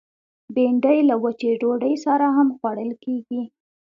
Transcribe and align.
بېنډۍ 0.53 0.99
له 1.09 1.15
وچې 1.23 1.51
ډوډۍ 1.61 1.95
سره 2.05 2.25
هم 2.37 2.47
خوړل 2.57 2.91
کېږي 3.03 3.41